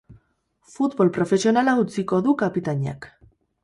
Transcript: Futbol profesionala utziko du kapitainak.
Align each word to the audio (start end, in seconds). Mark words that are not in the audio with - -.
Futbol 0.77 1.13
profesionala 1.19 1.79
utziko 1.85 2.23
du 2.31 2.37
kapitainak. 2.45 3.13